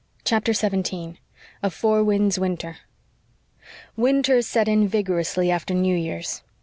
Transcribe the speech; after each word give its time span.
CHAPTER 0.23 0.51
17 0.51 1.19
A 1.61 1.69
FOUR 1.69 2.03
WINDS 2.03 2.39
WINTER 2.39 2.77
Winter 3.95 4.41
set 4.41 4.67
in 4.67 4.87
vigorously 4.87 5.51
after 5.51 5.75
New 5.75 5.95
Year's. 5.95 6.41